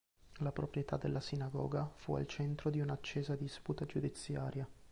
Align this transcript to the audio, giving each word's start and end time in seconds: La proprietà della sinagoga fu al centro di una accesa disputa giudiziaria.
La 0.39 0.51
proprietà 0.51 0.97
della 0.97 1.19
sinagoga 1.19 1.87
fu 1.93 2.15
al 2.15 2.25
centro 2.25 2.71
di 2.71 2.79
una 2.79 2.93
accesa 2.93 3.35
disputa 3.35 3.85
giudiziaria. 3.85 4.67